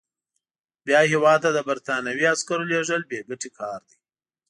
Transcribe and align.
بیا 0.85 0.99
هیواد 1.11 1.39
ته 1.43 1.49
د 1.53 1.59
برټانوي 1.69 2.25
عسکرو 2.33 2.69
لېږل 2.71 3.01
بې 3.09 3.19
ګټې 3.29 3.49
کار 3.59 3.79
دی. 3.89 3.97